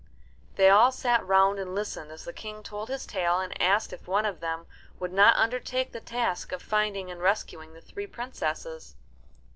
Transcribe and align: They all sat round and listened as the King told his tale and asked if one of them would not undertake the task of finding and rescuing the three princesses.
They 0.55 0.67
all 0.67 0.91
sat 0.91 1.23
round 1.27 1.59
and 1.59 1.75
listened 1.75 2.09
as 2.11 2.25
the 2.25 2.33
King 2.33 2.63
told 2.63 2.89
his 2.89 3.05
tale 3.05 3.39
and 3.39 3.61
asked 3.61 3.93
if 3.93 4.07
one 4.07 4.25
of 4.25 4.39
them 4.39 4.65
would 4.99 5.13
not 5.13 5.37
undertake 5.37 5.91
the 5.91 6.01
task 6.01 6.51
of 6.51 6.63
finding 6.63 7.11
and 7.11 7.21
rescuing 7.21 7.73
the 7.73 7.81
three 7.81 8.07
princesses. 8.07 8.95